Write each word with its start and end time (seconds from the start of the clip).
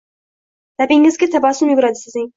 Labingizga 0.83 1.31
tabassum 1.37 1.73
yuguradi 1.75 2.03
sizning 2.05 2.29